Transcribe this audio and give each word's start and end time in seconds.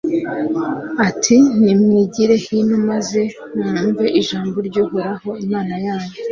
ati 1.09 1.37
nimwigire 1.63 2.35
hino 2.45 2.77
maze 2.89 3.21
mwumve 3.63 4.05
ijambo 4.19 4.57
ry'uhoraho, 4.67 5.29
imana 5.45 5.73
yanyu 5.85 6.13